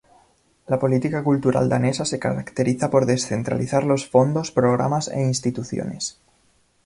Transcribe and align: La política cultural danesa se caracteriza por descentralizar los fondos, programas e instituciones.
La 0.71 0.79
política 0.83 1.21
cultural 1.23 1.69
danesa 1.69 2.05
se 2.05 2.17
caracteriza 2.17 2.89
por 2.89 3.05
descentralizar 3.05 3.83
los 3.83 4.07
fondos, 4.09 4.49
programas 4.51 5.07
e 5.09 5.21
instituciones. 5.21 6.19